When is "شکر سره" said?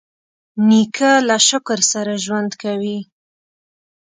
1.47-2.13